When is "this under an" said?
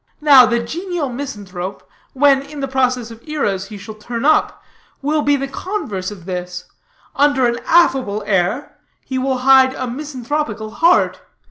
6.25-7.59